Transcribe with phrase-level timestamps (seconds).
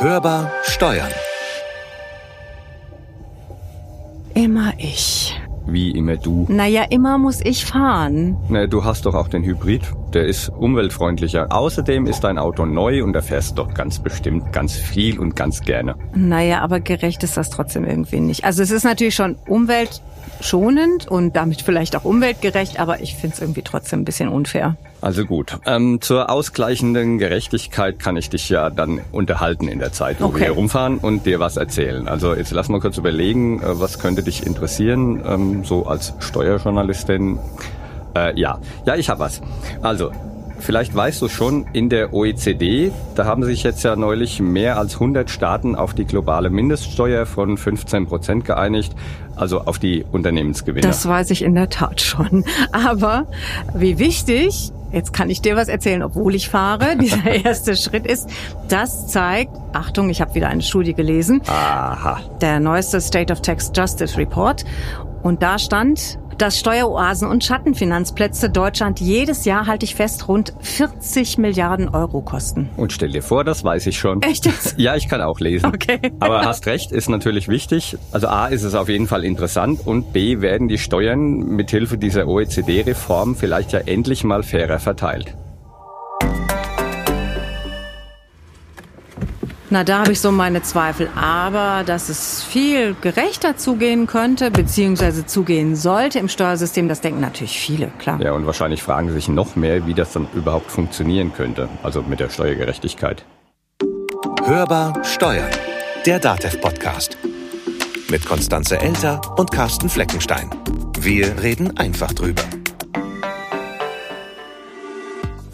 [0.00, 1.10] Hörbar Steuern.
[4.32, 5.36] Immer ich.
[5.66, 6.46] Wie immer du.
[6.48, 8.36] Naja, immer muss ich fahren.
[8.48, 9.82] Na, du hast doch auch den Hybrid.
[10.14, 11.48] Der ist umweltfreundlicher.
[11.50, 15.36] Außerdem ist dein Auto neu und da fährst du doch ganz bestimmt ganz viel und
[15.36, 15.96] ganz gerne.
[16.14, 18.44] Naja, aber gerecht ist das trotzdem irgendwie nicht.
[18.44, 23.40] Also es ist natürlich schon umweltschonend und damit vielleicht auch umweltgerecht, aber ich finde es
[23.42, 24.76] irgendwie trotzdem ein bisschen unfair.
[25.00, 25.58] Also gut.
[25.66, 30.38] Ähm, zur ausgleichenden Gerechtigkeit kann ich dich ja dann unterhalten in der Zeit, wo Okay.
[30.40, 32.08] wir hier rumfahren und dir was erzählen.
[32.08, 37.38] Also jetzt lass mal kurz überlegen, äh, was könnte dich interessieren, ähm, so als Steuerjournalistin.
[38.14, 39.40] Äh, ja, ja, ich habe was.
[39.82, 40.10] Also,
[40.58, 44.94] vielleicht weißt du schon, in der OECD, da haben sich jetzt ja neulich mehr als
[44.94, 48.94] 100 Staaten auf die globale Mindeststeuer von 15 Prozent geeinigt,
[49.36, 50.86] also auf die Unternehmensgewinne.
[50.86, 52.44] Das weiß ich in der Tat schon.
[52.72, 53.26] Aber
[53.74, 58.28] wie wichtig, jetzt kann ich dir was erzählen, obwohl ich fahre, dieser erste Schritt ist,
[58.68, 62.20] das zeigt, Achtung, ich habe wieder eine Studie gelesen, Aha.
[62.40, 64.64] der neueste State of Tax Justice Report.
[65.22, 71.38] Und da stand, dass Steueroasen und Schattenfinanzplätze Deutschland jedes Jahr, halte ich fest, rund 40
[71.38, 72.70] Milliarden Euro kosten.
[72.76, 74.22] Und stell dir vor, das weiß ich schon.
[74.22, 74.78] Echt jetzt?
[74.78, 75.66] Ja, ich kann auch lesen.
[75.66, 75.98] Okay.
[76.20, 77.96] Aber hast recht, ist natürlich wichtig.
[78.12, 82.28] Also A ist es auf jeden Fall interessant und B werden die Steuern mithilfe dieser
[82.28, 85.34] OECD-Reform vielleicht ja endlich mal fairer verteilt.
[89.70, 91.10] Na, da habe ich so meine Zweifel.
[91.14, 97.60] Aber dass es viel gerechter zugehen könnte, beziehungsweise zugehen sollte im Steuersystem, das denken natürlich
[97.60, 98.20] viele, klar.
[98.20, 101.68] Ja, und wahrscheinlich fragen sich noch mehr, wie das dann überhaupt funktionieren könnte.
[101.82, 103.24] Also mit der Steuergerechtigkeit.
[104.44, 105.50] Hörbar Steuern.
[106.06, 107.18] Der DATEV-Podcast.
[108.10, 110.48] Mit Konstanze Elter und Carsten Fleckenstein.
[110.98, 112.42] Wir reden einfach drüber.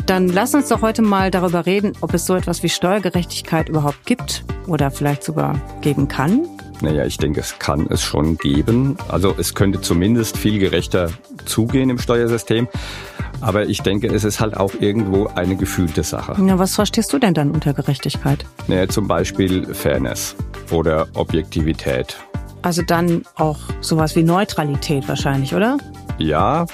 [0.06, 4.04] Dann lass uns doch heute mal darüber reden, ob es so etwas wie Steuergerechtigkeit überhaupt
[4.04, 6.46] gibt oder vielleicht sogar geben kann.
[6.82, 8.98] Naja, ich denke, es kann es schon geben.
[9.08, 11.10] Also es könnte zumindest viel gerechter
[11.46, 12.68] zugehen im Steuersystem.
[13.40, 16.34] Aber ich denke, es ist halt auch irgendwo eine gefühlte Sache.
[16.38, 18.44] Na, was verstehst du denn dann unter Gerechtigkeit?
[18.68, 20.36] Naja, zum Beispiel Fairness
[20.70, 22.18] oder Objektivität.
[22.60, 25.78] Also dann auch sowas wie Neutralität wahrscheinlich, oder?
[26.18, 26.66] Ja,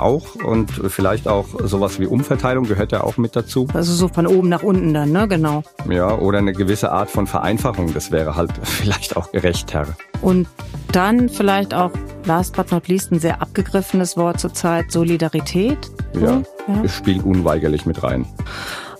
[0.00, 0.34] auch.
[0.36, 3.66] Und vielleicht auch sowas wie Umverteilung gehört ja auch mit dazu.
[3.74, 5.28] Also so von oben nach unten dann, ne?
[5.28, 5.62] Genau.
[5.88, 7.92] Ja, oder eine gewisse Art von Vereinfachung.
[7.94, 9.86] Das wäre halt vielleicht auch gerechter.
[10.22, 10.48] Und
[10.92, 11.90] dann vielleicht auch,
[12.24, 15.78] last but not least, ein sehr abgegriffenes Wort zurzeit, Solidarität.
[16.14, 16.82] Ja, ja.
[16.84, 18.26] es spielt unweigerlich mit rein.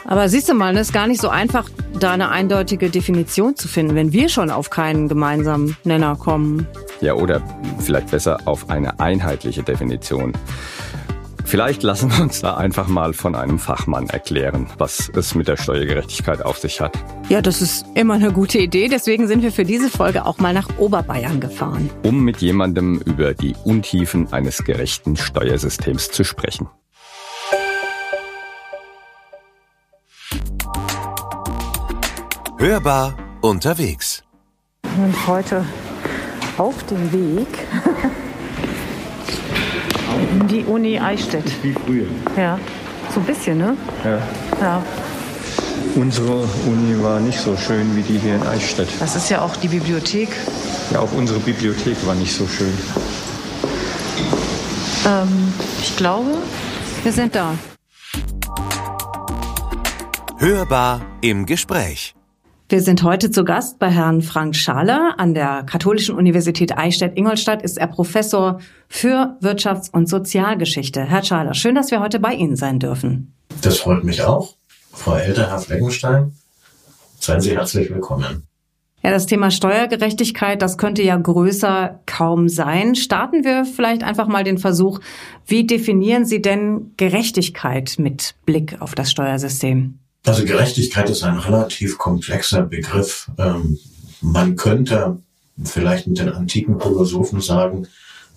[0.05, 3.69] Aber siehst du mal, es ist gar nicht so einfach, da eine eindeutige Definition zu
[3.69, 6.67] finden, wenn wir schon auf keinen gemeinsamen Nenner kommen.
[7.01, 7.43] Ja, oder
[7.79, 10.33] vielleicht besser auf eine einheitliche Definition.
[11.45, 15.57] Vielleicht lassen wir uns da einfach mal von einem Fachmann erklären, was es mit der
[15.57, 16.99] Steuergerechtigkeit auf sich hat.
[17.29, 18.89] Ja, das ist immer eine gute Idee.
[18.89, 21.91] Deswegen sind wir für diese Folge auch mal nach Oberbayern gefahren.
[22.03, 26.69] Um mit jemandem über die Untiefen eines gerechten Steuersystems zu sprechen.
[32.65, 34.25] Hörbar unterwegs.
[34.97, 35.67] Und heute
[36.57, 37.47] auf dem Weg
[40.33, 41.45] in die Uni Eichstätt.
[41.63, 42.07] Wie früher.
[42.39, 42.59] Ja,
[43.13, 43.77] so ein bisschen, ne?
[44.03, 44.19] Ja.
[44.63, 44.83] Ja.
[45.95, 48.89] Unsere Uni war nicht so schön wie die hier in Eichstätt.
[48.99, 50.31] Das ist ja auch die Bibliothek.
[50.91, 52.73] Ja, auch unsere Bibliothek war nicht so schön.
[55.07, 55.53] Ähm,
[55.83, 56.39] ich glaube,
[57.03, 57.59] wir sind da.
[60.39, 62.15] Hörbar im Gespräch.
[62.67, 65.17] Wir sind heute zu Gast bei Herrn Frank Schaler.
[65.19, 68.59] An der Katholischen Universität Eichstätt-Ingolstadt ist er Professor
[68.89, 71.03] für Wirtschafts- und Sozialgeschichte.
[71.03, 73.35] Herr Schaler, schön, dass wir heute bei Ihnen sein dürfen.
[73.61, 74.55] Das freut mich auch.
[74.93, 76.33] Frau Elter, Herr Fleckenstein,
[77.21, 78.45] seien Sie herzlich willkommen.
[79.03, 82.95] Ja, das Thema Steuergerechtigkeit, das könnte ja größer kaum sein.
[82.95, 85.01] Starten wir vielleicht einfach mal den Versuch,
[85.47, 89.99] wie definieren Sie denn Gerechtigkeit mit Blick auf das Steuersystem?
[90.27, 93.31] Also Gerechtigkeit ist ein relativ komplexer Begriff.
[93.37, 93.79] Ähm,
[94.23, 95.19] man könnte
[95.63, 97.87] vielleicht mit den antiken Philosophen sagen,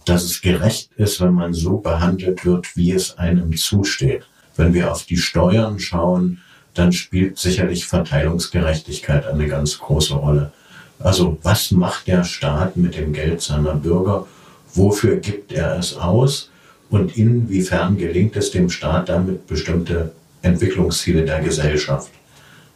[0.03, 4.27] dass es gerecht ist, wenn man so behandelt wird, wie es einem zusteht.
[4.57, 6.39] Wenn wir auf die Steuern schauen,
[6.73, 10.51] dann spielt sicherlich Verteilungsgerechtigkeit eine ganz große Rolle.
[10.99, 14.27] Also was macht der Staat mit dem Geld seiner Bürger?
[14.73, 16.49] Wofür gibt er es aus?
[16.89, 22.11] Und inwiefern gelingt es dem Staat damit, bestimmte Entwicklungsziele der Gesellschaft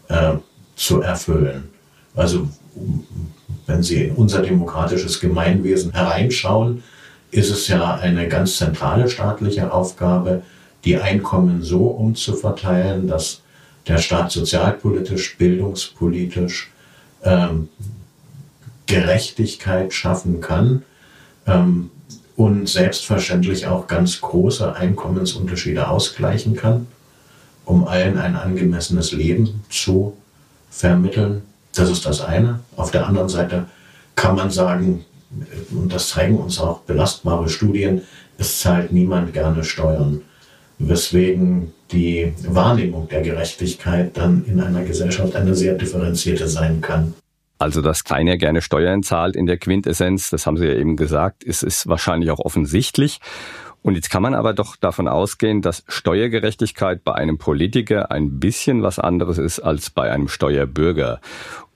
[0.09, 0.33] äh,
[0.75, 1.69] zu erfüllen?
[2.15, 2.49] Also
[3.67, 6.83] wenn Sie in unser demokratisches Gemeinwesen hereinschauen,
[7.31, 10.43] ist es ja eine ganz zentrale staatliche Aufgabe,
[10.83, 13.41] die Einkommen so umzuverteilen, dass
[13.87, 16.71] der Staat sozialpolitisch, bildungspolitisch
[17.23, 17.69] ähm,
[18.87, 20.83] Gerechtigkeit schaffen kann
[21.47, 21.89] ähm,
[22.35, 26.87] und selbstverständlich auch ganz große Einkommensunterschiede ausgleichen kann,
[27.71, 30.17] um allen ein angemessenes Leben zu
[30.69, 31.41] vermitteln.
[31.73, 32.59] Das ist das eine.
[32.75, 33.65] Auf der anderen Seite
[34.15, 35.05] kann man sagen,
[35.71, 38.01] und das zeigen uns auch belastbare Studien,
[38.37, 40.21] es zahlt niemand gerne Steuern,
[40.79, 47.13] weswegen die Wahrnehmung der Gerechtigkeit dann in einer Gesellschaft eine sehr differenzierte sein kann.
[47.57, 51.43] Also, dass keiner gerne Steuern zahlt in der Quintessenz, das haben Sie ja eben gesagt,
[51.43, 53.19] ist, ist wahrscheinlich auch offensichtlich.
[53.81, 58.83] Und jetzt kann man aber doch davon ausgehen, dass Steuergerechtigkeit bei einem Politiker ein bisschen
[58.83, 61.19] was anderes ist als bei einem Steuerbürger.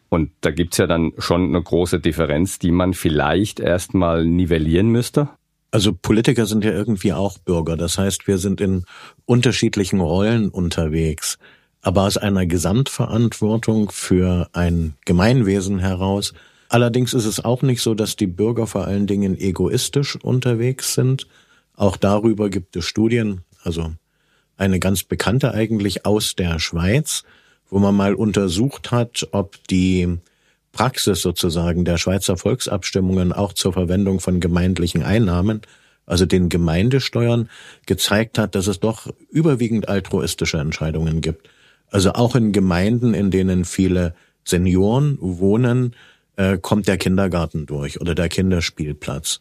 [0.09, 5.29] Und da gibt's ja dann schon eine große Differenz, die man vielleicht erstmal nivellieren müsste.
[5.71, 7.75] Also Politiker sind ja irgendwie auch Bürger.
[7.75, 8.85] Das heißt, wir sind in
[9.25, 11.37] unterschiedlichen Rollen unterwegs
[11.85, 16.33] aber aus einer Gesamtverantwortung für ein Gemeinwesen heraus.
[16.67, 21.27] Allerdings ist es auch nicht so, dass die Bürger vor allen Dingen egoistisch unterwegs sind.
[21.75, 23.93] Auch darüber gibt es Studien, also
[24.57, 27.23] eine ganz bekannte eigentlich aus der Schweiz,
[27.69, 30.17] wo man mal untersucht hat, ob die
[30.71, 35.61] Praxis sozusagen der Schweizer Volksabstimmungen auch zur Verwendung von gemeindlichen Einnahmen,
[36.05, 37.49] also den Gemeindesteuern,
[37.85, 41.49] gezeigt hat, dass es doch überwiegend altruistische Entscheidungen gibt.
[41.89, 44.13] Also auch in Gemeinden, in denen viele
[44.43, 45.95] Senioren wohnen,
[46.35, 49.39] äh, kommt der Kindergarten durch oder der Kinderspielplatz.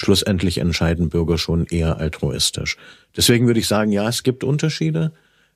[0.00, 2.76] Schlussendlich entscheiden Bürger schon eher altruistisch.
[3.16, 5.12] Deswegen würde ich sagen, ja, es gibt Unterschiede.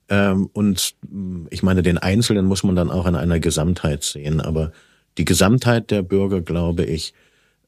[0.09, 4.41] Ähm, und mm, ich meine, den Einzelnen muss man dann auch in einer Gesamtheit sehen.
[4.41, 4.73] Aber
[5.17, 7.15] die Gesamtheit der Bürger, glaube ich,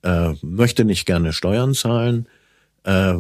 [0.03, 2.27] äh, möchte nicht gerne Steuern zahlen,
[2.83, 3.15] äh,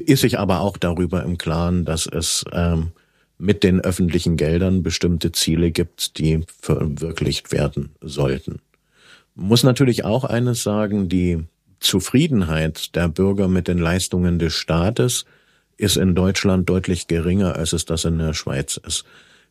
[0.00, 2.90] ist sich aber auch darüber im Klaren, dass es ähm,
[3.38, 8.60] mit den öffentlichen Geldern bestimmte Ziele gibt, die verwirklicht werden sollten.
[9.36, 11.44] muss natürlich auch eines sagen, die
[11.84, 15.24] Zufriedenheit der Bürger mit den Leistungen des Staates
[15.76, 19.04] ist in Deutschland deutlich geringer, als es das in der Schweiz ist.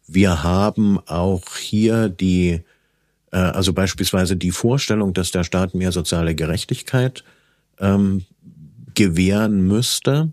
[0.08, 2.62] Wir haben auch hier die,
[3.32, 7.24] äh, also beispielsweise die Vorstellung, dass der Staat mehr soziale Gerechtigkeit
[7.80, 8.26] ähm,
[8.96, 10.32] gewähren müsste.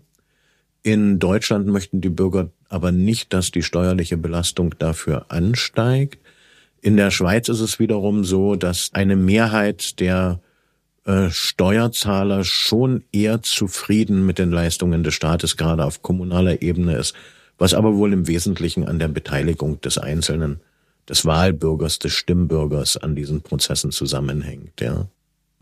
[0.83, 6.19] In Deutschland möchten die Bürger aber nicht, dass die steuerliche Belastung dafür ansteigt.
[6.81, 10.39] In der Schweiz ist es wiederum so, dass eine Mehrheit der
[11.05, 17.15] äh, Steuerzahler schon eher zufrieden mit den Leistungen des Staates, gerade auf kommunaler Ebene ist,
[17.57, 20.59] was aber wohl im Wesentlichen an der Beteiligung des Einzelnen,
[21.09, 25.07] des Wahlbürgers, des Stimmbürgers an diesen Prozessen zusammenhängt, ja.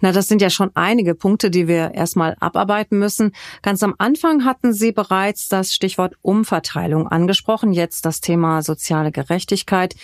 [0.01, 3.33] Na, das sind ja schon einige Punkte, die wir erstmal abarbeiten müssen.
[3.62, 9.95] Ganz am Anfang hatten Sie bereits das Stichwort Umverteilung angesprochen, jetzt das Thema soziale Gerechtigkeit.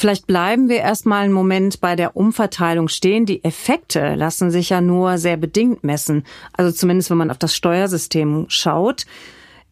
[0.00, 3.26] Vielleicht bleiben wir erstmal einen Moment bei der Umverteilung stehen.
[3.26, 6.24] Die Effekte lassen sich ja nur sehr bedingt messen.
[6.54, 9.04] Also zumindest, wenn man auf das Steuersystem schaut.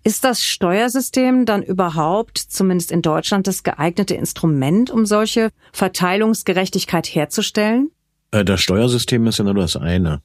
[0.04, 7.90] Ist das Steuersystem dann überhaupt, zumindest in Deutschland, das geeignete Instrument, um solche Verteilungsgerechtigkeit herzustellen?
[8.30, 10.20] Äh, das Steuersystem ist ja nur das eine.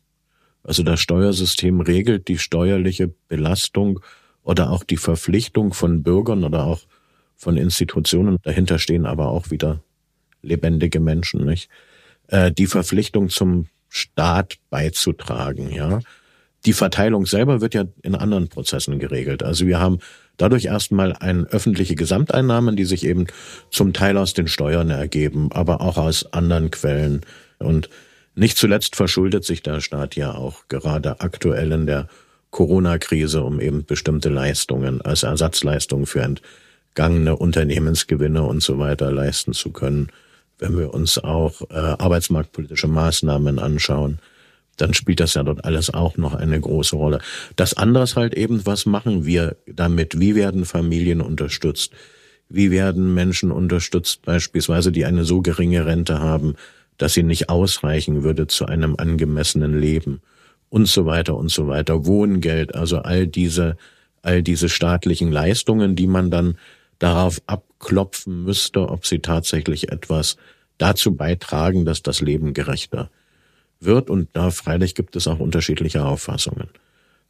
[0.64, 4.02] Also das Steuersystem regelt die steuerliche Belastung
[4.42, 6.82] oder auch die Verpflichtung von Bürgern oder auch
[7.38, 8.36] von Institutionen.
[8.44, 9.82] Dahinter stehen aber auch wieder
[10.44, 11.70] lebendige Menschen, nicht?
[12.28, 16.00] Äh, die Verpflichtung zum Staat beizutragen, ja.
[16.66, 19.44] Die Verteilung selber wird ja in anderen Prozessen geregelt.
[19.44, 20.00] Also wir haben
[20.38, 23.28] dadurch erstmal ein öffentliche Gesamteinnahmen, die sich eben
[23.70, 27.22] zum Teil aus den Steuern ergeben, aber auch aus anderen Quellen
[27.60, 27.90] und
[28.36, 32.08] nicht zuletzt verschuldet sich der Staat ja auch gerade aktuell in der
[32.50, 39.72] Corona-Krise, um eben bestimmte Leistungen als Ersatzleistungen für entgangene Unternehmensgewinne und so weiter leisten zu
[39.72, 40.10] können.
[40.64, 44.20] Wenn wir uns auch äh, arbeitsmarktpolitische Maßnahmen anschauen,
[44.78, 47.20] dann spielt das ja dort alles auch noch eine große Rolle.
[47.58, 50.22] Das andere ist halt eben, was machen wir damit?
[50.22, 51.92] Wie werden Familien unterstützt?
[52.48, 56.56] Wie werden Menschen unterstützt, beispielsweise, die eine so geringe Rente haben,
[56.98, 60.22] dass sie nicht ausreichen würde zu einem angemessenen Leben
[60.70, 62.06] und so weiter und so weiter.
[62.06, 63.76] Wohngeld, also all diese,
[64.22, 66.58] all diese staatlichen Leistungen, die man dann
[67.04, 70.38] darauf abklopfen müsste, ob sie tatsächlich etwas
[70.78, 73.10] dazu beitragen, dass das Leben gerechter
[73.82, 74.10] wird.
[74.10, 76.70] Und da freilich gibt es auch unterschiedliche Auffassungen.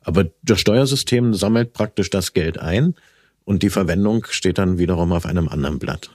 [0.02, 2.94] Aber das Steuersystem sammelt praktisch das Geld ein
[3.46, 6.12] und die Verwendung steht dann wiederum auf einem anderen Blatt.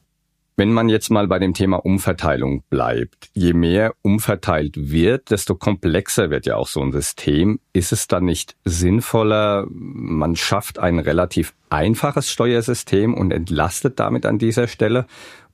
[0.58, 6.30] Wenn man jetzt mal bei dem Thema Umverteilung bleibt, je mehr umverteilt wird, desto komplexer
[6.30, 7.60] wird ja auch so ein System.
[7.72, 14.38] Ist es dann nicht sinnvoller, man schafft ein relativ einfaches Steuersystem und entlastet damit an
[14.38, 15.06] dieser Stelle?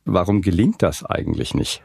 [0.07, 1.83] Warum gelingt das eigentlich nicht?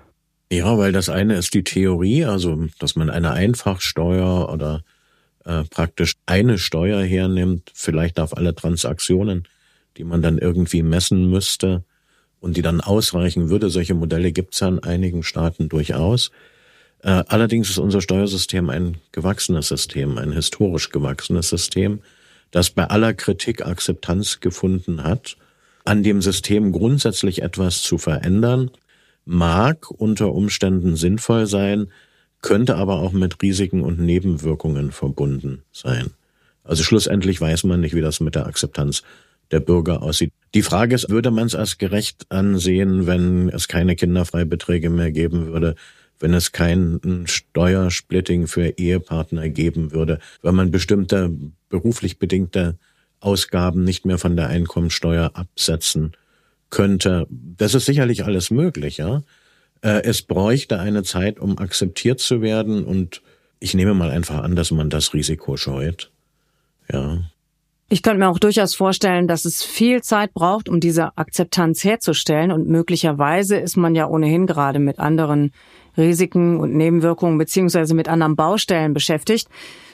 [0.49, 4.81] Ja, weil das eine ist die Theorie, also dass man eine Einfachsteuer oder
[5.43, 9.45] äh, praktisch eine Steuer hernimmt, vielleicht auf alle Transaktionen,
[9.97, 11.83] die man dann irgendwie messen müsste
[12.39, 13.69] und die dann ausreichen würde.
[13.69, 16.31] Solche Modelle gibt es ja in einigen Staaten durchaus.
[17.01, 21.99] Äh, allerdings ist unser Steuersystem ein gewachsenes System, ein historisch gewachsenes System,
[22.51, 25.37] das bei aller Kritik Akzeptanz gefunden hat.
[25.85, 28.71] An dem System grundsätzlich etwas zu verändern,
[29.25, 31.87] mag unter Umständen sinnvoll sein,
[32.41, 36.11] könnte aber auch mit Risiken und Nebenwirkungen verbunden sein.
[36.63, 39.03] Also schlussendlich weiß man nicht, wie das mit der Akzeptanz
[39.51, 40.33] der Bürger aussieht.
[40.53, 45.47] Die Frage ist, würde man es als gerecht ansehen, wenn es keine Kinderfreibeträge mehr geben
[45.47, 45.75] würde,
[46.19, 51.31] wenn es kein Steuersplitting für Ehepartner geben würde, wenn man bestimmte
[51.69, 52.77] beruflich bedingte
[53.19, 56.13] Ausgaben nicht mehr von der Einkommensteuer absetzen
[56.69, 57.27] könnte.
[57.29, 59.23] Das ist sicherlich alles möglich, ja.
[59.81, 63.21] Äh, es bräuchte eine Zeit, um akzeptiert zu werden und
[63.59, 66.11] ich nehme mal einfach an, dass man das Risiko scheut.
[66.91, 67.19] Ja.
[67.91, 72.51] Ich könnte mir auch durchaus vorstellen, dass es viel Zeit braucht, um diese Akzeptanz herzustellen
[72.51, 75.51] und möglicherweise ist man ja ohnehin gerade mit anderen
[75.97, 79.47] Risiken und Nebenwirkungen beziehungsweise mit anderen Baustellen beschäftigt.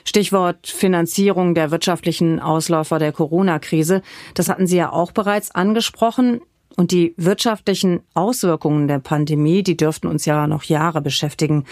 [0.04, 4.02] Stichwort Finanzierung der wirtschaftlichen Ausläufer der Corona-Krise.
[4.34, 6.42] Das hatten Sie ja auch bereits angesprochen.
[6.76, 11.64] Und die wirtschaftlichen Auswirkungen der Pandemie, die dürften uns ja noch Jahre beschäftigen.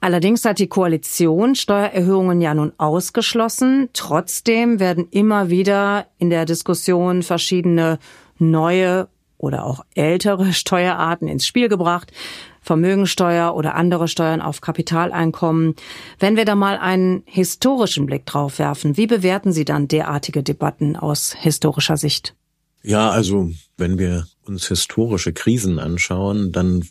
[0.00, 3.88] Allerdings hat die Koalition Steuererhöhungen ja nun ausgeschlossen.
[3.92, 7.98] Trotzdem werden immer wieder in der Diskussion verschiedene
[8.38, 12.12] neue oder auch ältere Steuerarten ins Spiel gebracht.
[12.60, 15.74] Vermögensteuer oder andere Steuern auf Kapitaleinkommen.
[16.18, 20.94] Wenn wir da mal einen historischen Blick drauf werfen, wie bewerten Sie dann derartige Debatten
[20.94, 22.34] aus historischer Sicht?
[22.82, 26.84] Ja, also wenn wir uns historische Krisen anschauen, dann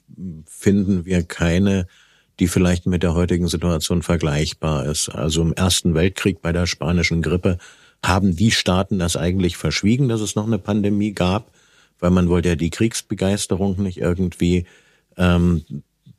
[0.45, 1.87] finden wir keine,
[2.39, 5.09] die vielleicht mit der heutigen Situation vergleichbar ist.
[5.09, 7.57] Also im Ersten Weltkrieg bei der spanischen Grippe
[8.05, 11.51] haben die Staaten das eigentlich verschwiegen, dass es noch eine Pandemie gab,
[11.99, 14.65] weil man wollte ja die Kriegsbegeisterung nicht irgendwie
[15.17, 15.63] ähm,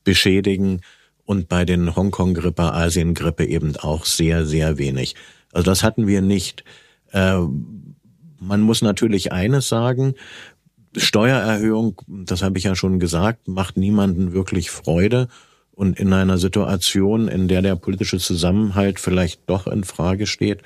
[0.02, 0.80] beschädigen
[1.24, 5.14] und bei den Hongkong-Grippe, Asien-Grippe eben auch sehr, sehr wenig.
[5.52, 6.64] Also das hatten wir nicht.
[7.12, 7.40] Äh,
[8.40, 10.14] man muss natürlich eines sagen,
[10.96, 15.28] Steuererhöhung, das habe ich ja schon gesagt, macht niemanden wirklich Freude.
[15.78, 20.62] Und in einer Situation, in der der politische Zusammenhalt vielleicht doch in Frage steht,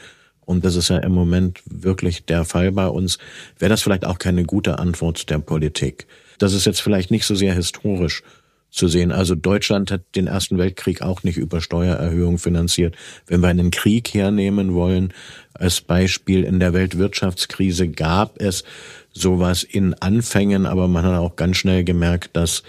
[0.47, 3.19] und das ist ja im Moment wirklich der Fall bei uns,
[3.59, 6.07] wäre das vielleicht auch keine gute Antwort der Politik.
[6.38, 8.23] Das ist jetzt vielleicht nicht so sehr historisch
[8.71, 9.12] zu sehen.
[9.12, 12.97] Also Deutschland hat den Ersten Weltkrieg auch nicht über Steuererhöhung finanziert.
[13.26, 15.12] Wenn wir einen Krieg hernehmen wollen,
[15.52, 18.64] als Beispiel in der Weltwirtschaftskrise gab es
[19.12, 22.62] sowas in Anfängen, aber man hat auch ganz schnell gemerkt, dass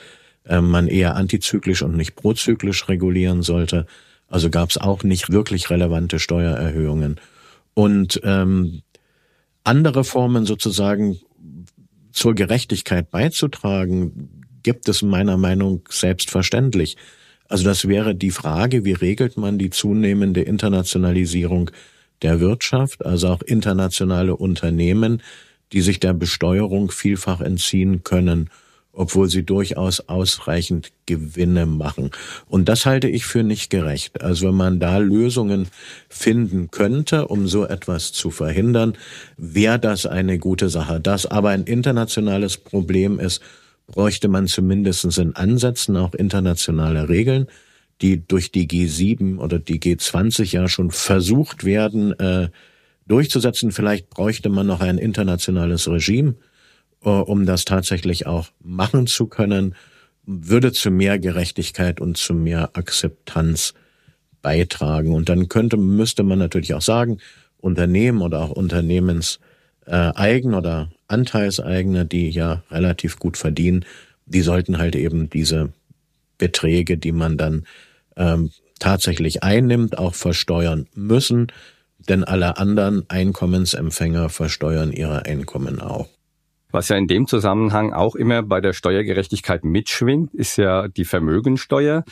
[0.46, 3.86] äh, man eher antizyklisch und nicht prozyklisch regulieren sollte.
[4.28, 7.20] Also gab es auch nicht wirklich relevante Steuererhöhungen.
[7.74, 8.82] Und ähm,
[9.64, 11.20] andere Formen sozusagen
[12.12, 16.96] zur Gerechtigkeit beizutragen, gibt es meiner Meinung selbstverständlich.
[17.50, 21.70] Also das wäre die Frage, wie regelt man die zunehmende Internationalisierung
[22.22, 25.22] der Wirtschaft, also auch internationale Unternehmen,
[25.74, 28.50] die sich der Besteuerung vielfach entziehen können,
[28.94, 32.12] obwohl sie durchaus ausreichend Gewinne machen.
[32.48, 34.22] Und das halte ich für nicht gerecht.
[34.22, 35.68] Also wenn man da Lösungen
[36.10, 38.94] finden könnte, um so etwas zu verhindern,
[39.36, 41.02] wäre das eine gute Sache.
[41.02, 43.42] Das aber ein internationales Problem ist,
[43.88, 47.48] bräuchte man zumindest in Ansätzen auch internationale Regeln,
[48.02, 52.50] die durch die G7 oder die G20 ja schon versucht werden äh,
[53.08, 53.72] durchzusetzen.
[53.72, 56.36] Vielleicht bräuchte man noch ein internationales Regime,
[57.12, 59.76] um das tatsächlich auch machen zu können,
[60.26, 63.74] würde zu mehr Gerechtigkeit und zu mehr Akzeptanz
[64.42, 65.14] beitragen.
[65.14, 67.20] Und dann könnte, müsste man natürlich auch sagen,
[67.58, 73.86] Unternehmen oder auch Unternehmenseigen oder Anteilseigner, die ja relativ gut verdienen,
[74.26, 75.74] die sollten halt eben diese
[76.38, 77.66] Beträge, die man dann
[78.16, 81.48] ähm, tatsächlich einnimmt, auch versteuern müssen,
[82.10, 86.10] denn alle anderen Einkommensempfänger versteuern ihre Einkommen auch.
[86.74, 92.04] Was ja in dem Zusammenhang auch immer bei der Steuergerechtigkeit mitschwingt, ist ja die Vermögensteuer,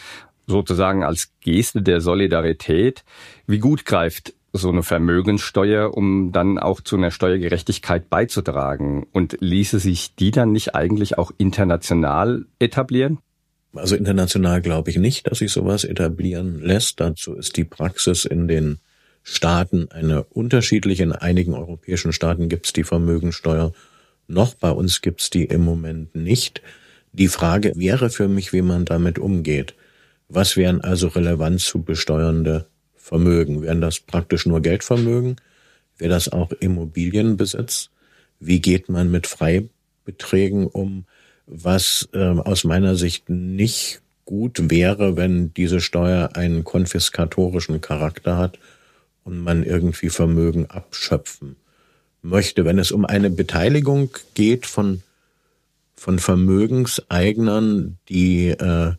[0.46, 3.03] sozusagen als Geste der Solidarität.
[3.48, 9.08] Wie gut greift so eine Vermögenssteuer, um dann auch zu einer Steuergerechtigkeit beizutragen?
[9.12, 13.18] Und ließe sich die dann nicht eigentlich auch international etablieren?
[13.74, 17.00] Also international glaube ich nicht, dass sich sowas etablieren lässt.
[17.00, 18.77] Dazu ist die Praxis in den
[19.24, 21.01] Staaten eine unterschiedliche.
[21.01, 23.72] In einigen europäischen Staaten gibt es die Vermögensteuer
[24.31, 26.61] noch, bei uns gibt es die im Moment nicht.
[27.13, 29.75] Die Frage wäre für mich, wie man damit umgeht.
[30.29, 33.61] Was wären also relevant zu besteuernde Vermögen?
[33.61, 35.35] Wären das praktisch nur Geldvermögen?
[35.97, 37.89] Wäre das auch Immobilienbesitz?
[38.39, 41.05] Wie geht man mit Freibeträgen um?
[41.45, 48.57] Was äh, aus meiner Sicht nicht gut wäre, wenn diese Steuer einen konfiskatorischen Charakter hat
[49.25, 51.57] und man irgendwie Vermögen abschöpfen
[52.22, 52.66] möchte.
[52.66, 55.01] Wenn es um eine Beteiligung geht von,
[55.96, 58.94] von Vermögenseignern, die äh,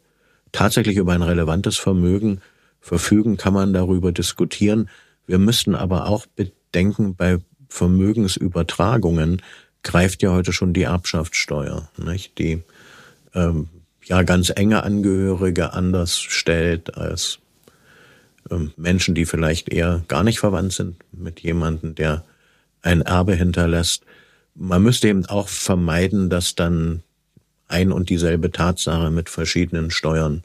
[0.52, 2.40] tatsächlich über ein relevantes Vermögen
[2.80, 4.88] verfügen, kann man darüber diskutieren.
[5.26, 7.38] Wir müssten aber auch bedenken, bei
[7.68, 9.40] Vermögensübertragungen
[9.82, 12.38] greift ja heute schon die Erbschaftssteuer, nicht?
[12.38, 12.62] die
[13.34, 13.68] ähm,
[14.04, 17.38] ja ganz enge Angehörige anders stellt als
[18.50, 22.24] ähm, Menschen, die vielleicht eher gar nicht verwandt sind mit jemandem, der
[22.82, 24.04] ein Erbe hinterlässt.
[24.54, 27.02] Man müsste eben auch vermeiden, dass dann
[27.68, 30.42] ein und dieselbe Tatsache mit verschiedenen Steuern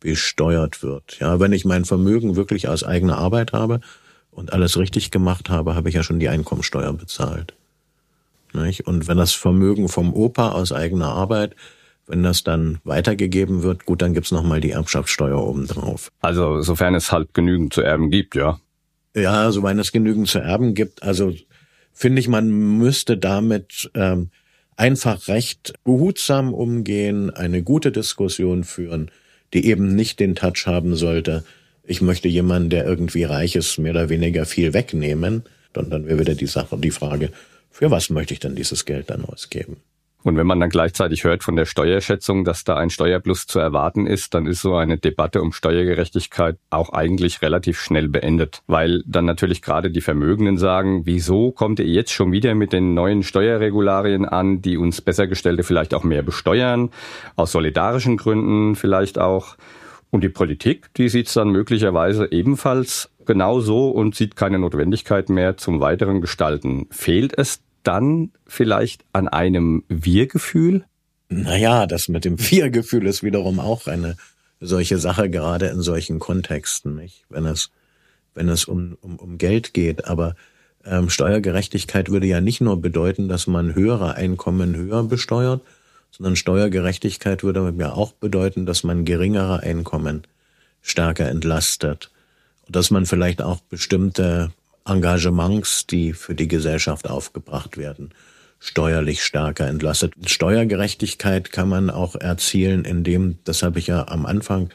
[0.00, 1.18] besteuert wird.
[1.20, 3.80] Ja, wenn ich mein Vermögen wirklich aus eigener Arbeit habe
[4.30, 7.54] und alles richtig gemacht habe, habe ich ja schon die Einkommensteuer bezahlt.
[8.52, 8.86] Nicht?
[8.86, 11.54] Und wenn das Vermögen vom Opa aus eigener Arbeit
[12.06, 16.12] wenn das dann weitergegeben wird, gut, dann gibt's noch mal die Erbschaftssteuer obendrauf.
[16.20, 18.60] Also sofern es halt genügend zu erben gibt, ja.
[19.14, 21.02] Ja, sofern es genügend zu erben gibt.
[21.02, 21.32] Also
[21.96, 24.30] finde ich, man müsste damit ähm,
[24.76, 29.10] einfach recht behutsam umgehen, eine gute Diskussion führen,
[29.54, 31.42] die eben nicht den Touch haben sollte,
[31.88, 35.44] ich möchte jemanden, der irgendwie reich ist, mehr oder weniger viel wegnehmen.
[35.74, 37.30] Und dann wäre wieder die Sache, die Frage,
[37.70, 39.76] für was möchte ich denn dieses Geld dann ausgeben?
[40.26, 44.08] Und wenn man dann gleichzeitig hört von der Steuerschätzung, dass da ein Steuerplus zu erwarten
[44.08, 49.24] ist, dann ist so eine Debatte um Steuergerechtigkeit auch eigentlich relativ schnell beendet, weil dann
[49.24, 54.24] natürlich gerade die Vermögenden sagen, wieso kommt ihr jetzt schon wieder mit den neuen Steuerregularien
[54.24, 56.90] an, die uns Bessergestellte vielleicht auch mehr besteuern,
[57.36, 59.56] aus solidarischen Gründen vielleicht auch.
[60.10, 65.56] Und die Politik, die sieht es dann möglicherweise ebenfalls genauso und sieht keine Notwendigkeit mehr
[65.56, 66.88] zum weiteren Gestalten.
[66.90, 70.84] Fehlt es dann vielleicht an einem Wir-Gefühl?
[71.28, 74.16] Naja, das mit dem Wir-Gefühl ist wiederum auch eine
[74.60, 77.24] solche Sache, gerade in solchen Kontexten, nicht?
[77.28, 77.70] Wenn es,
[78.34, 80.06] wenn es um, um, um Geld geht.
[80.06, 80.34] Aber
[80.84, 85.62] ähm, Steuergerechtigkeit würde ja nicht nur bedeuten, dass man höhere Einkommen höher besteuert,
[86.10, 90.22] sondern Steuergerechtigkeit würde ja auch bedeuten, dass man geringere Einkommen
[90.80, 92.10] stärker entlastet.
[92.66, 94.52] Und dass man vielleicht auch bestimmte
[94.86, 98.10] Engagements, die für die Gesellschaft aufgebracht werden,
[98.58, 100.14] steuerlich stärker entlastet.
[100.26, 104.70] Steuergerechtigkeit kann man auch erzielen, indem, das habe ich ja am Anfang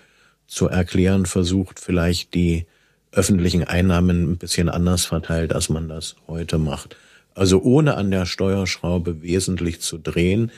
[0.47, 2.65] zu erklären versucht, vielleicht die
[3.12, 6.95] öffentlichen Einnahmen ein bisschen anders verteilt, als man das heute macht.
[7.34, 10.52] Also ohne an der Steuerschraube wesentlich zu drehen,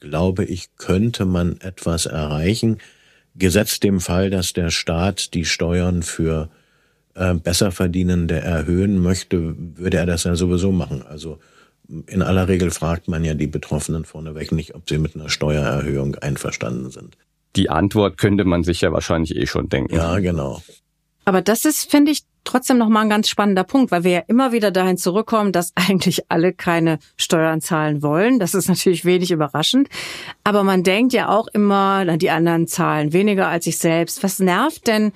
[0.00, 2.78] glaube ich, könnte man etwas erreichen,
[3.34, 6.50] gesetzt dem Fall, dass der Staat die Steuern für
[7.18, 11.02] äh, Besserverdienende erhöhen möchte, würde er das ja sowieso machen.
[11.02, 11.38] Also
[12.06, 16.16] in aller Regel fragt man ja die Betroffenen vorneweg nicht, ob sie mit einer Steuererhöhung
[16.16, 17.16] einverstanden sind.
[17.56, 19.94] Die Antwort könnte man sich ja wahrscheinlich eh schon denken.
[19.94, 20.62] Ja, genau.
[21.24, 24.52] Aber das ist, finde ich, trotzdem nochmal ein ganz spannender Punkt, weil wir ja immer
[24.52, 28.38] wieder dahin zurückkommen, dass eigentlich alle keine Steuern zahlen wollen.
[28.38, 29.88] Das ist natürlich wenig überraschend.
[30.44, 34.22] Aber man denkt ja auch immer, na, die anderen zahlen weniger als ich selbst.
[34.22, 35.12] Was nervt denn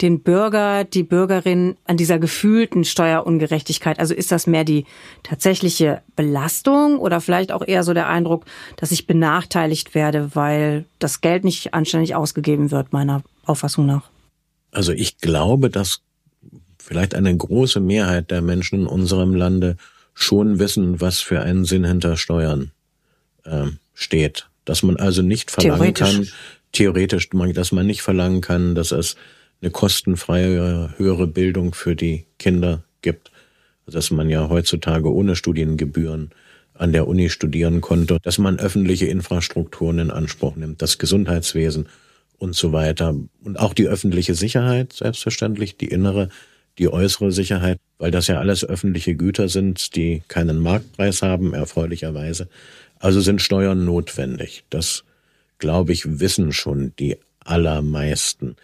[0.00, 3.98] den Bürger, die Bürgerin an dieser gefühlten Steuerungerechtigkeit?
[3.98, 4.84] Also ist das mehr die
[5.22, 8.44] tatsächliche Belastung oder vielleicht auch eher so der Eindruck,
[8.76, 14.10] dass ich benachteiligt werde, weil das Geld nicht anständig ausgegeben wird, meiner Auffassung nach?
[14.70, 16.02] Also ich glaube, dass
[16.78, 19.76] vielleicht eine große Mehrheit der Menschen in unserem Lande
[20.14, 22.72] schon wissen, was für einen Sinn hinter Steuern
[23.44, 24.48] äh, steht.
[24.64, 26.16] Dass man also nicht verlangen theoretisch.
[26.16, 26.28] kann,
[26.72, 29.16] theoretisch, dass man nicht verlangen kann, dass es
[29.60, 33.30] eine kostenfreie höhere Bildung für die Kinder gibt,
[33.86, 36.30] dass man ja heutzutage ohne Studiengebühren
[36.74, 41.88] an der Uni studieren konnte, dass man öffentliche Infrastrukturen in Anspruch nimmt, das Gesundheitswesen
[42.38, 46.28] und so weiter und auch die öffentliche Sicherheit, selbstverständlich, die innere,
[46.78, 52.48] die äußere Sicherheit, weil das ja alles öffentliche Güter sind, die keinen Marktpreis haben, erfreulicherweise.
[52.98, 54.64] Also sind Steuern notwendig.
[54.68, 55.04] Das,
[55.58, 58.56] glaube ich, wissen schon die allermeisten.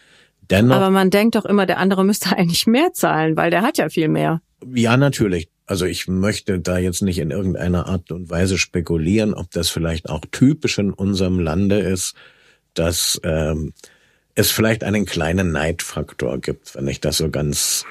[0.50, 3.78] Dennoch, Aber man denkt doch immer, der andere müsste eigentlich mehr zahlen, weil der hat
[3.78, 4.40] ja viel mehr.
[4.74, 5.48] Ja, natürlich.
[5.66, 10.09] Also ich möchte da jetzt nicht in irgendeiner Art und Weise spekulieren, ob das vielleicht
[10.09, 12.14] auch typisch in unserem Lande ist,
[12.74, 13.72] dass ähm,
[14.35, 17.85] es vielleicht einen kleinen Neidfaktor gibt, wenn ich das so ganz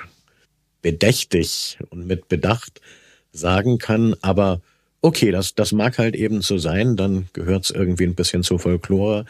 [0.81, 2.81] bedächtig und mit Bedacht
[3.31, 4.15] sagen kann.
[4.21, 4.61] Aber
[5.03, 8.59] Okay, das, das mag halt eben so sein, dann gehört es irgendwie ein bisschen zur
[8.59, 9.25] Folklore,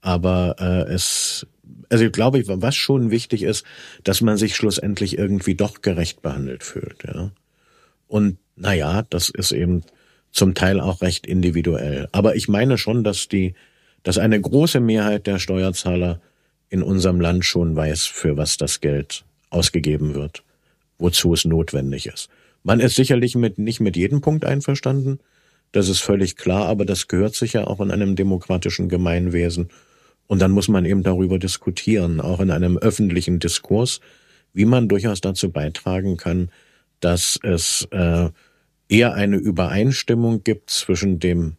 [0.00, 1.46] aber äh, es,
[1.88, 3.64] also ich glaube, was schon wichtig ist,
[4.04, 7.30] dass man sich schlussendlich irgendwie doch gerecht behandelt fühlt, ja.
[8.08, 9.82] Und naja, das ist eben
[10.32, 12.08] zum Teil auch recht individuell.
[12.12, 13.54] Aber ich meine schon, dass die,
[14.02, 16.20] dass eine große Mehrheit der Steuerzahler
[16.68, 20.42] in unserem Land schon weiß, für was das Geld ausgegeben wird,
[20.98, 22.28] wozu es notwendig ist.
[22.62, 25.18] Man ist sicherlich mit, nicht mit jedem Punkt einverstanden,
[25.72, 29.68] das ist völlig klar, aber das gehört sicher auch in einem demokratischen Gemeinwesen.
[30.30, 33.98] Und dann muss man eben darüber diskutieren, auch in einem öffentlichen Diskurs,
[34.52, 36.50] wie man durchaus dazu beitragen kann,
[37.00, 38.28] dass es äh,
[38.88, 41.54] eher eine Übereinstimmung gibt zwischen dem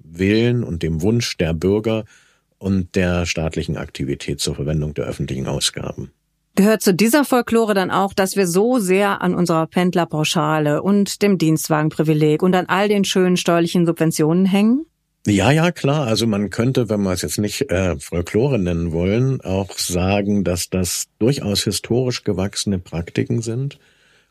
[0.00, 2.04] Willen und dem Wunsch der Bürger
[2.58, 6.10] und der staatlichen Aktivität zur Verwendung der öffentlichen Ausgaben.
[6.56, 11.38] Gehört zu dieser Folklore dann auch, dass wir so sehr an unserer Pendlerpauschale und dem
[11.38, 14.84] Dienstwagenprivileg und an all den schönen steuerlichen Subventionen hängen?
[15.26, 16.06] Ja, ja, klar.
[16.06, 20.70] Also man könnte, wenn wir es jetzt nicht äh, Folklore nennen wollen, auch sagen, dass
[20.70, 23.78] das durchaus historisch gewachsene Praktiken sind.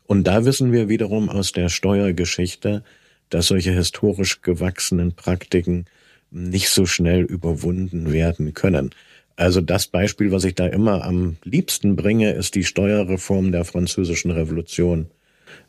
[0.06, 2.82] Und da wissen wir wiederum aus der Steuergeschichte,
[3.28, 5.84] dass solche historisch gewachsenen Praktiken
[6.32, 8.90] nicht so schnell überwunden werden können.
[9.36, 14.32] Also das Beispiel, was ich da immer am liebsten bringe, ist die Steuerreform der französischen
[14.32, 15.06] Revolution.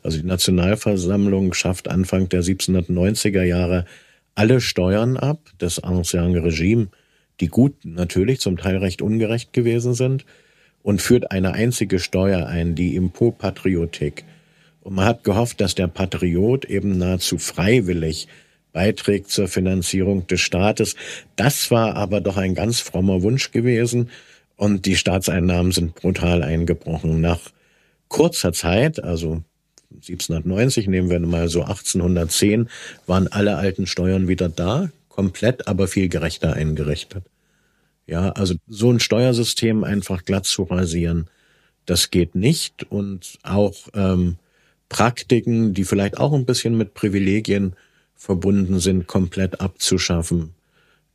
[0.02, 3.86] Also die Nationalversammlung schafft Anfang der 1790er Jahre
[4.34, 6.88] alle Steuern ab des Ancien Regime,
[7.40, 10.24] die gut natürlich zum Teil recht ungerecht gewesen sind,
[10.82, 14.24] und führt eine einzige Steuer ein, die Impôt-Patriotik.
[14.80, 18.26] Und man hat gehofft, dass der Patriot eben nahezu freiwillig
[18.72, 20.96] beiträgt zur Finanzierung des Staates.
[21.36, 24.10] Das war aber doch ein ganz frommer Wunsch gewesen
[24.56, 27.20] und die Staatseinnahmen sind brutal eingebrochen.
[27.20, 27.40] Nach
[28.08, 29.42] kurzer Zeit, also
[29.96, 32.68] 1790, nehmen wir mal so 1810,
[33.06, 37.24] waren alle alten Steuern wieder da, komplett, aber viel gerechter eingerichtet.
[38.06, 41.28] Ja, also so ein Steuersystem einfach glatt zu rasieren,
[41.86, 44.36] das geht nicht und auch ähm,
[44.88, 47.74] Praktiken, die vielleicht auch ein bisschen mit Privilegien
[48.14, 50.54] verbunden sind, komplett abzuschaffen,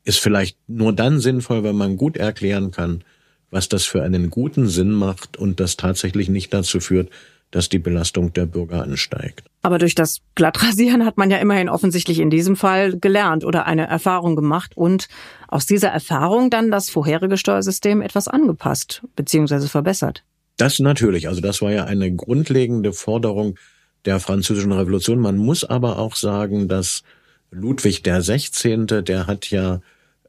[0.03, 3.03] ist vielleicht nur dann sinnvoll, wenn man gut erklären kann,
[3.49, 7.09] was das für einen guten Sinn macht und das tatsächlich nicht dazu führt,
[7.51, 9.43] dass die Belastung der Bürger ansteigt.
[9.61, 13.87] Aber durch das Glattrasieren hat man ja immerhin offensichtlich in diesem Fall gelernt oder eine
[13.87, 15.07] Erfahrung gemacht und
[15.47, 19.67] aus dieser Erfahrung dann das vorherige Steuersystem etwas angepasst bzw.
[19.67, 20.23] verbessert.
[20.57, 21.27] Das natürlich.
[21.27, 23.57] Also das war ja eine grundlegende Forderung
[24.05, 25.19] der französischen Revolution.
[25.19, 27.03] Man muss aber auch sagen, dass
[27.51, 29.81] Ludwig der 16., der hat ja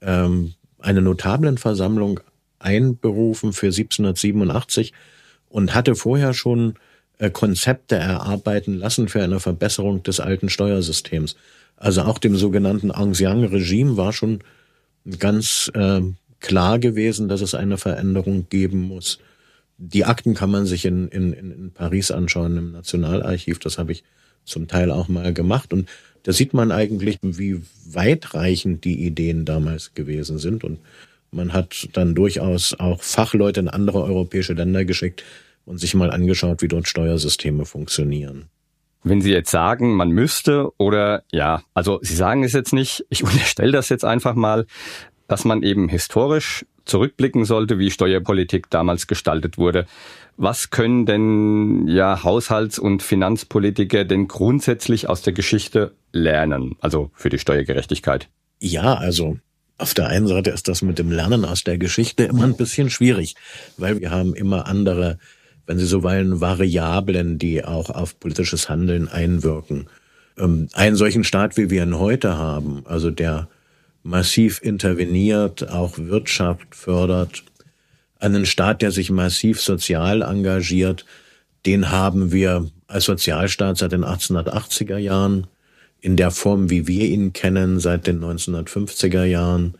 [0.02, 2.20] ähm, eine Notablenversammlung
[2.58, 4.92] einberufen für 1787
[5.48, 6.74] und hatte vorher schon
[7.32, 11.36] Konzepte erarbeiten lassen für eine Verbesserung des alten Steuersystems.
[11.76, 14.40] Also auch dem sogenannten Ancien-Regime war schon
[15.18, 16.00] ganz äh,
[16.40, 19.18] klar gewesen, dass es eine Veränderung geben muss.
[19.78, 23.58] Die Akten kann man sich in, in, in Paris anschauen, im Nationalarchiv.
[23.58, 24.04] Das habe ich
[24.44, 25.72] zum Teil auch mal gemacht.
[25.72, 25.88] Und
[26.24, 30.64] da sieht man eigentlich, wie weitreichend die Ideen damals gewesen sind.
[30.64, 30.78] Und
[31.30, 35.22] man hat dann durchaus auch Fachleute in andere europäische Länder geschickt
[35.68, 38.46] und sich mal angeschaut, wie dort Steuersysteme funktionieren.
[39.04, 43.22] Wenn Sie jetzt sagen, man müsste oder ja, also Sie sagen es jetzt nicht, ich
[43.24, 44.66] unterstelle das jetzt einfach mal,
[45.28, 49.86] dass man eben historisch zurückblicken sollte, wie Steuerpolitik damals gestaltet wurde.
[50.38, 57.28] Was können denn ja Haushalts- und Finanzpolitiker denn grundsätzlich aus der Geschichte lernen, also für
[57.28, 58.30] die Steuergerechtigkeit?
[58.60, 59.36] Ja, also
[59.76, 62.90] auf der einen Seite ist das mit dem Lernen aus der Geschichte immer ein bisschen
[62.90, 63.36] schwierig,
[63.76, 65.18] weil wir haben immer andere,
[65.68, 69.86] wenn Sie so wollen, Variablen, die auch auf politisches Handeln einwirken.
[70.38, 73.48] Ähm, einen solchen Staat, wie wir ihn heute haben, also der
[74.02, 77.44] massiv interveniert, auch Wirtschaft fördert,
[78.18, 81.04] einen Staat, der sich massiv sozial engagiert,
[81.66, 85.48] den haben wir als Sozialstaat seit den 1880er Jahren,
[86.00, 89.74] in der Form, wie wir ihn kennen, seit den 1950er Jahren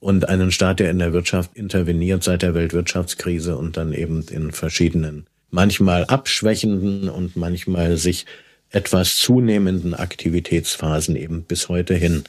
[0.00, 4.50] und einen Staat, der in der Wirtschaft interveniert seit der Weltwirtschaftskrise und dann eben in
[4.50, 8.26] verschiedenen, manchmal abschwächenden und manchmal sich
[8.70, 12.24] etwas zunehmenden Aktivitätsphasen eben bis heute hin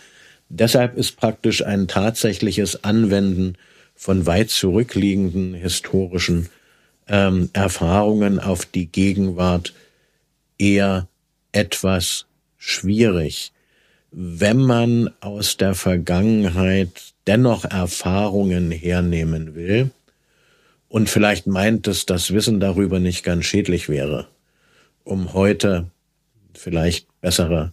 [0.54, 3.56] Deshalb ist praktisch ein tatsächliches Anwenden
[3.96, 6.50] von weit zurückliegenden historischen
[7.08, 9.74] ähm, Erfahrungen auf die Gegenwart
[10.58, 11.08] eher
[11.54, 12.26] etwas
[12.58, 13.54] schwierig.
[14.12, 19.92] Wenn man aus der Vergangenheit dennoch Erfahrungen hernehmen will
[20.90, 24.28] und vielleicht meint, dass das Wissen darüber nicht ganz schädlich wäre,
[25.06, 25.88] um heute
[26.54, 27.72] vielleicht bessere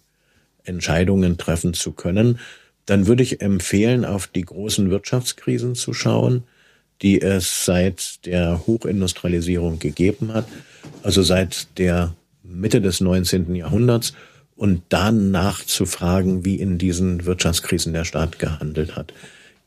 [0.63, 2.39] Entscheidungen treffen zu können,
[2.87, 6.45] dann würde ich empfehlen, auf die großen Wirtschaftskrisen zu schauen,
[7.03, 10.47] die es seit der Hochindustrialisierung gegeben hat,
[11.03, 13.55] also seit der Mitte des 19.
[13.57, 14.15] Jahrhunderts
[14.59, 19.15] und dann nachzufragen, wie in diesen Wirtschaftskrisen der Staat gehandelt hat.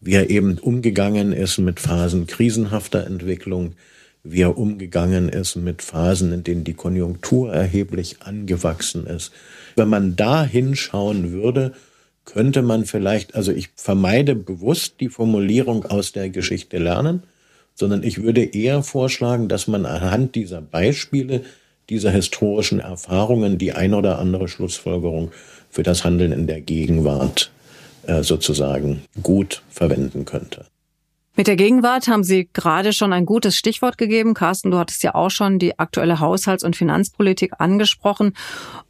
[0.01, 3.75] Wie er eben umgegangen ist mit Phasen krisenhafter Entwicklung,
[4.23, 9.31] wie er umgegangen ist mit Phasen, in denen die Konjunktur erheblich angewachsen ist.
[9.77, 11.73] Wenn man da hinschauen würde,
[12.25, 17.23] könnte man vielleicht, also ich vermeide bewusst die Formulierung aus der Geschichte lernen,
[17.75, 21.43] sondern ich würde eher vorschlagen, dass man anhand dieser Beispiele,
[21.91, 25.31] dieser historischen Erfahrungen die ein oder andere Schlussfolgerung
[25.69, 27.51] für das Handeln in der Gegenwart
[28.07, 30.70] äh, sozusagen gut verwenden könnte.
[31.41, 34.35] Mit der Gegenwart haben Sie gerade schon ein gutes Stichwort gegeben.
[34.35, 38.35] Carsten, du hattest ja auch schon die aktuelle Haushalts- und Finanzpolitik angesprochen.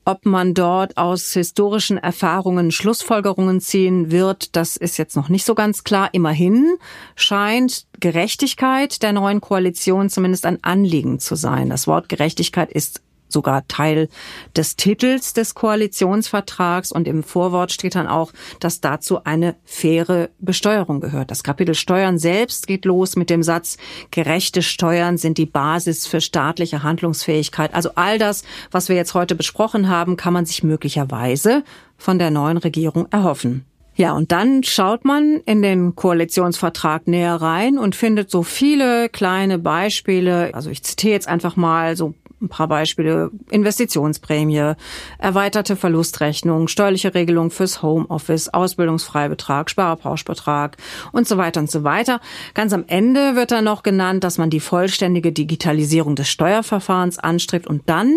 [0.04, 5.56] Ob man dort aus historischen Erfahrungen Schlussfolgerungen ziehen wird, das ist jetzt noch nicht so
[5.56, 6.10] ganz klar.
[6.12, 6.76] Immerhin
[7.16, 11.70] scheint Gerechtigkeit der neuen Koalition zumindest ein Anliegen zu sein.
[11.70, 14.10] Das Wort Gerechtigkeit ist sogar Teil
[14.56, 21.00] des Titels des Koalitionsvertrags und im Vorwort steht dann auch, dass dazu eine faire Besteuerung
[21.00, 21.32] gehört.
[21.32, 23.78] Das Kapitel Steuern selbst geht los mit dem Satz,
[24.12, 27.74] gerechte Steuern sind die Basis für staatliche Handlungsfähigkeit.
[27.74, 31.64] Also all das, was wir jetzt heute besprochen haben, kann man sich möglicherweise
[31.98, 33.66] von der neuen Regierung erhoffen.
[33.96, 39.60] Ja, und dann schaut man in den Koalitionsvertrag näher rein und findet so viele kleine
[39.60, 40.52] Beispiele.
[40.54, 43.32] Also ich zitiere jetzt einfach mal so ein paar Beispiele.
[43.50, 44.74] Investitionsprämie,
[45.18, 50.78] erweiterte Verlustrechnung, steuerliche Regelung fürs Homeoffice, Ausbildungsfreibetrag, Sparpauschbetrag
[51.12, 52.20] und so weiter und so weiter.
[52.54, 57.68] Ganz am Ende wird dann noch genannt, dass man die vollständige Digitalisierung des Steuerverfahrens anstrebt
[57.68, 58.14] und dann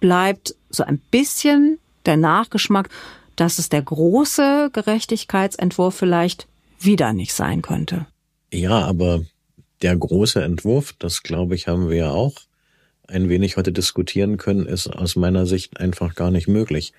[0.00, 2.88] bleibt so ein bisschen der Nachgeschmack,
[3.36, 6.46] dass es der große Gerechtigkeitsentwurf vielleicht
[6.80, 8.06] wieder nicht sein könnte.
[8.52, 9.22] Ja, aber
[9.82, 12.34] der große Entwurf, das glaube ich, haben wir ja auch
[13.08, 16.92] ein wenig heute diskutieren können, ist aus meiner Sicht einfach gar nicht möglich.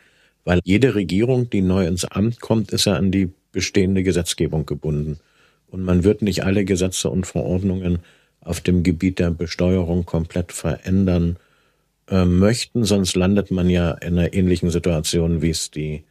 [0.43, 5.19] Weil jede Regierung, die neu ins Amt kommt, ist ja an die bestehende Gesetzgebung gebunden.
[5.67, 8.00] Und man wird nicht alle Gesetze und Verordnungen
[8.41, 11.38] auf dem Gebiet der Besteuerung komplett verändern
[12.10, 16.04] äh, möchten, sonst landet man ja in einer ähnlichen Situation, wie es die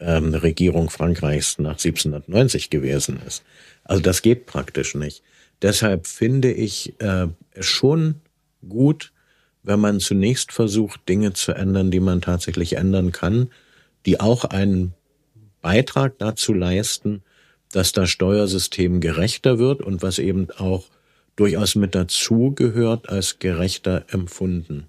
[0.00, 3.44] ähm, Regierung Frankreichs nach 1790 gewesen ist.
[3.84, 5.22] Also das geht praktisch nicht.
[5.62, 7.28] Deshalb finde ich äh,
[7.60, 8.16] schon
[8.68, 9.12] gut,
[9.64, 13.50] wenn man zunächst versucht, Dinge zu ändern, die man tatsächlich ändern kann,
[14.06, 14.92] die auch einen
[15.62, 17.22] Beitrag dazu leisten,
[17.72, 20.84] dass das Steuersystem gerechter wird und was eben auch
[21.34, 24.86] durchaus mit dazu gehört, als gerechter empfunden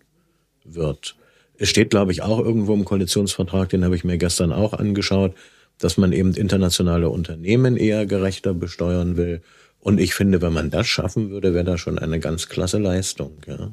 [0.63, 1.15] wird.
[1.57, 5.33] Es steht, glaube ich, auch irgendwo im Koalitionsvertrag, den habe ich mir gestern auch angeschaut,
[5.77, 9.41] dass man eben internationale Unternehmen eher gerechter besteuern will.
[9.79, 13.37] Und ich finde, wenn man das schaffen würde, wäre das schon eine ganz klasse Leistung.
[13.47, 13.71] Ja.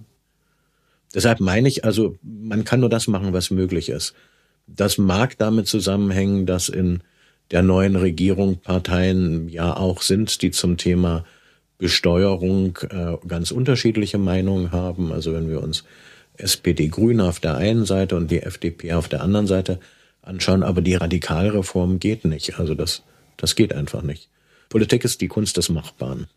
[1.14, 4.14] Deshalb meine ich, also man kann nur das machen, was möglich ist.
[4.66, 7.03] Das mag damit zusammenhängen, dass in
[7.51, 11.25] der neuen Regierung Parteien ja auch sind, die zum Thema
[11.79, 15.12] Besteuerung äh, ganz unterschiedliche Meinungen haben.
[15.12, 15.85] Also wenn wir uns
[16.37, 19.81] SPD Grüne auf der einen Seite und die FDP auf der anderen Seite
[20.22, 22.59] anschauen, aber die Radikalreform geht nicht.
[22.59, 23.03] Also das,
[23.37, 24.29] das geht einfach nicht.
[24.68, 26.29] Politik ist die Kunst des Machbaren.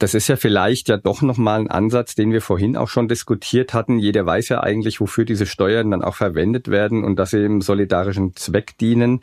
[0.00, 3.74] Das ist ja vielleicht ja doch nochmal ein Ansatz, den wir vorhin auch schon diskutiert
[3.74, 3.98] hatten.
[3.98, 7.60] Jeder weiß ja eigentlich, wofür diese Steuern dann auch verwendet werden und dass sie im
[7.60, 9.20] solidarischen Zweck dienen.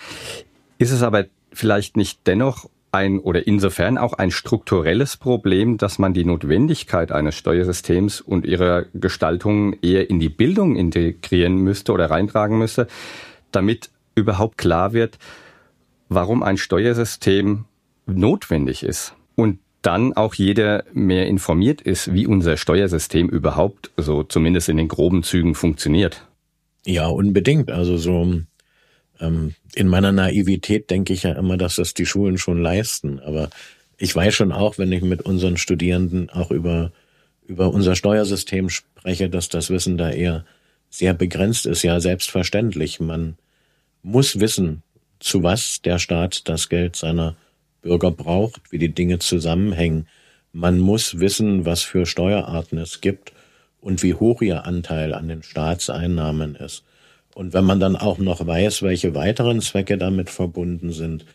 [0.77, 6.13] Ist es aber vielleicht nicht dennoch ein oder insofern auch ein strukturelles Problem, dass man
[6.13, 12.59] die Notwendigkeit eines Steuersystems und ihrer Gestaltung eher in die Bildung integrieren müsste oder reintragen
[12.59, 12.85] müsste,
[13.51, 15.17] damit überhaupt klar wird,
[16.07, 17.65] warum ein Steuersystem
[18.05, 19.15] notwendig ist.
[19.33, 19.57] Und
[19.87, 25.23] dann auch jeder mehr informiert ist, wie unser Steuersystem überhaupt so zumindest in den groben
[25.23, 26.27] Zügen funktioniert.
[26.85, 27.71] Ja, unbedingt.
[27.71, 28.41] Also so
[29.21, 33.21] ähm, in meiner Naivität denke ich ja immer, dass das die Schulen schon leisten.
[33.21, 33.49] Aber
[33.97, 36.91] ich weiß schon auch, wenn ich mit unseren Studierenden auch über
[37.45, 40.43] über unser Steuersystem spreche, dass das Wissen da eher
[40.89, 41.83] sehr begrenzt ist.
[41.83, 42.99] Ja, selbstverständlich.
[42.99, 43.37] Man
[44.03, 44.83] muss wissen,
[45.19, 47.37] zu was der Staat das Geld seiner
[47.87, 50.07] Bürger braucht, wie die Dinge zusammenhängen.
[50.51, 53.31] Man muss wissen, was für Steuerarten es gibt
[53.79, 56.83] und wie hoch ihr Anteil an den Staatseinnahmen ist.
[57.33, 61.25] Und wenn man dann auch noch weiß, welche weiteren Zwecke damit verbunden sind,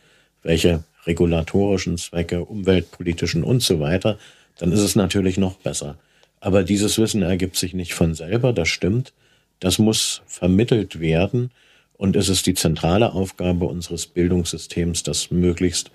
[0.42, 4.18] welche regulatorischen Zwecke, umweltpolitischen und so weiter,
[4.58, 5.96] dann ist es natürlich noch besser.
[6.40, 9.14] Aber dieses Wissen ergibt sich nicht von selber, das stimmt.
[9.58, 11.50] Das muss vermittelt werden
[12.02, 15.92] Und es ist die zentrale Aufgabe unseres Bildungssystems, das möglichst,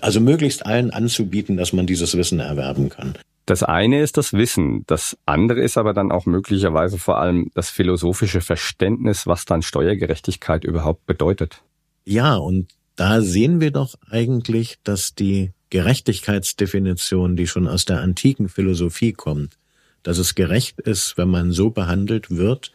[0.00, 3.14] also möglichst allen anzubieten, dass man dieses Wissen erwerben kann.
[3.46, 7.68] Das eine ist das Wissen, das andere ist aber dann auch möglicherweise vor allem das
[7.68, 11.62] philosophische Verständnis, was dann Steuergerechtigkeit überhaupt bedeutet.
[12.04, 18.48] Ja, und da sehen wir doch eigentlich, dass die Gerechtigkeitsdefinition, die schon aus der antiken
[18.48, 19.56] Philosophie kommt,
[20.02, 22.72] dass es gerecht ist, wenn man so behandelt wird,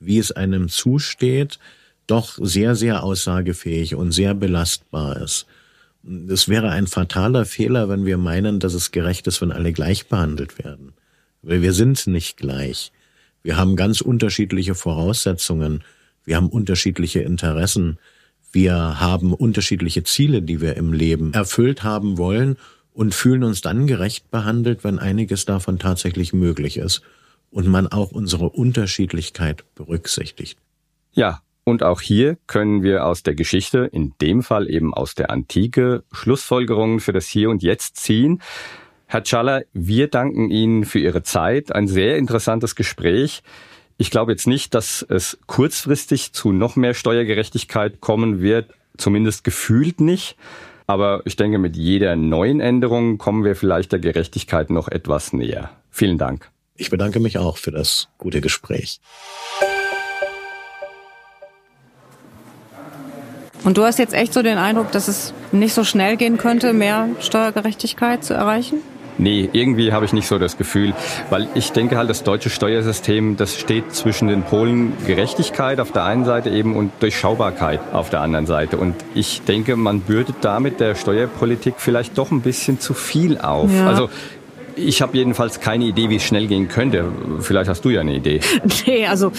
[0.00, 1.58] wie es einem zusteht,
[2.06, 5.46] doch sehr, sehr aussagefähig und sehr belastbar ist.
[6.30, 10.06] Es wäre ein fataler Fehler, wenn wir meinen, dass es gerecht ist, wenn alle gleich
[10.06, 10.92] behandelt werden.
[11.42, 12.92] Weil wir sind nicht gleich.
[13.42, 15.84] Wir haben ganz unterschiedliche Voraussetzungen.
[16.24, 17.98] Wir haben unterschiedliche Interessen.
[18.52, 22.56] Wir haben unterschiedliche Ziele, die wir im Leben erfüllt haben wollen
[22.92, 27.02] und fühlen uns dann gerecht behandelt, wenn einiges davon tatsächlich möglich ist
[27.50, 30.58] und man auch unsere Unterschiedlichkeit berücksichtigt.
[31.12, 35.30] Ja, und auch hier können wir aus der Geschichte, in dem Fall eben aus der
[35.30, 38.40] Antike, Schlussfolgerungen für das Hier und Jetzt ziehen.
[39.06, 41.74] Herr Schaller, wir danken Ihnen für Ihre Zeit.
[41.74, 43.42] Ein sehr interessantes Gespräch.
[43.98, 50.00] Ich glaube jetzt nicht, dass es kurzfristig zu noch mehr Steuergerechtigkeit kommen wird, zumindest gefühlt
[50.00, 50.36] nicht.
[50.86, 55.70] Aber ich denke, mit jeder neuen Änderung kommen wir vielleicht der Gerechtigkeit noch etwas näher.
[55.90, 56.50] Vielen Dank.
[56.76, 59.00] Ich bedanke mich auch für das gute Gespräch.
[63.64, 66.72] Und du hast jetzt echt so den Eindruck, dass es nicht so schnell gehen könnte,
[66.72, 68.82] mehr Steuergerechtigkeit zu erreichen?
[69.20, 70.94] Nee, irgendwie habe ich nicht so das Gefühl,
[71.28, 76.04] weil ich denke halt, das deutsche Steuersystem, das steht zwischen den Polen Gerechtigkeit auf der
[76.04, 78.76] einen Seite eben und Durchschaubarkeit auf der anderen Seite.
[78.76, 83.72] Und ich denke, man bürdet damit der Steuerpolitik vielleicht doch ein bisschen zu viel auf.
[83.72, 83.88] Ja.
[83.88, 84.08] Also
[84.78, 87.04] ich habe jedenfalls keine Idee, wie es schnell gehen könnte.
[87.40, 88.40] Vielleicht hast du ja eine Idee.
[88.86, 89.32] Nee, also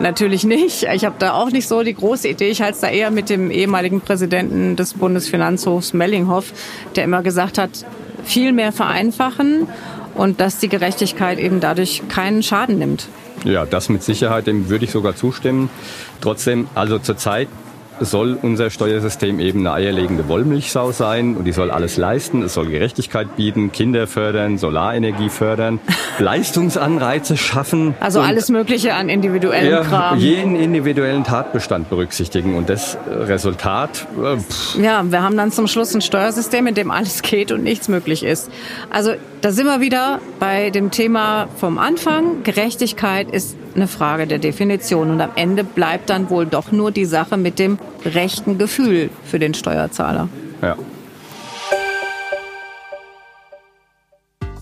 [0.00, 0.84] natürlich nicht.
[0.94, 2.48] Ich habe da auch nicht so die große Idee.
[2.48, 6.52] Ich halte es da eher mit dem ehemaligen Präsidenten des Bundesfinanzhofs Mellinghoff,
[6.96, 7.86] der immer gesagt hat,
[8.24, 9.68] viel mehr vereinfachen
[10.14, 13.08] und dass die Gerechtigkeit eben dadurch keinen Schaden nimmt.
[13.44, 15.70] Ja, das mit Sicherheit, dem würde ich sogar zustimmen.
[16.20, 17.48] Trotzdem, also zurzeit
[18.04, 22.42] soll unser Steuersystem eben eine eierlegende Wollmilchsau sein und die soll alles leisten.
[22.42, 25.80] Es soll Gerechtigkeit bieten, Kinder fördern, Solarenergie fördern,
[26.18, 27.94] Leistungsanreize schaffen.
[28.00, 30.18] Also alles Mögliche an individuellen Kram.
[30.18, 34.06] Jeden individuellen Tatbestand berücksichtigen und das Resultat.
[34.16, 37.88] Äh, ja, wir haben dann zum Schluss ein Steuersystem, in dem alles geht und nichts
[37.88, 38.50] möglich ist.
[38.90, 42.42] Also da sind wir wieder bei dem Thema vom Anfang.
[42.42, 45.10] Gerechtigkeit ist eine Frage der Definition.
[45.10, 49.38] Und am Ende bleibt dann wohl doch nur die Sache mit dem rechten Gefühl für
[49.38, 50.28] den Steuerzahler.
[50.60, 50.76] Ja.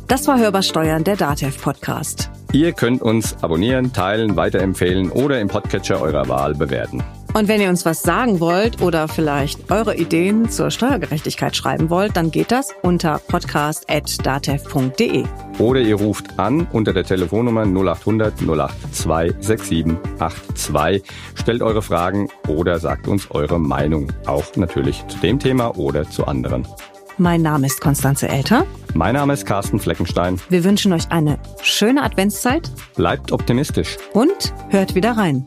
[0.08, 2.30] Das war Hörbar Steuern, der DATEV Podcast.
[2.52, 7.04] Ihr könnt uns abonnieren, teilen, weiterempfehlen oder im Podcatcher eurer Wahl bewerten.
[7.32, 12.16] Und wenn ihr uns was sagen wollt oder vielleicht eure Ideen zur Steuergerechtigkeit schreiben wollt,
[12.16, 15.24] dann geht das unter podcast.datev.de.
[15.58, 21.02] Oder ihr ruft an unter der Telefonnummer 0800 082 6782,
[21.36, 24.08] stellt eure Fragen oder sagt uns eure Meinung.
[24.26, 26.66] Auch natürlich zu dem Thema oder zu anderen.
[27.16, 28.66] Mein Name ist Konstanze Elter.
[28.94, 30.40] Mein Name ist Carsten Fleckenstein.
[30.48, 32.70] Wir wünschen euch eine schöne Adventszeit.
[32.96, 33.98] Bleibt optimistisch.
[34.14, 35.46] Und hört wieder rein.